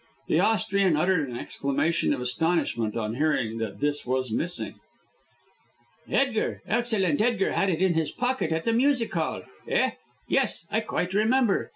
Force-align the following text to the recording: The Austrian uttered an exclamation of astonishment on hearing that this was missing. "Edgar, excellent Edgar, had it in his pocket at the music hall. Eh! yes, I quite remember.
The 0.29 0.39
Austrian 0.39 0.97
uttered 0.97 1.29
an 1.29 1.37
exclamation 1.37 2.11
of 2.11 2.21
astonishment 2.21 2.97
on 2.97 3.13
hearing 3.13 3.59
that 3.59 3.81
this 3.81 4.03
was 4.03 4.31
missing. 4.31 4.79
"Edgar, 6.09 6.63
excellent 6.65 7.21
Edgar, 7.21 7.51
had 7.51 7.69
it 7.69 7.83
in 7.83 7.93
his 7.93 8.09
pocket 8.09 8.51
at 8.51 8.63
the 8.65 8.73
music 8.73 9.13
hall. 9.13 9.43
Eh! 9.67 9.91
yes, 10.27 10.65
I 10.71 10.79
quite 10.79 11.13
remember. 11.13 11.69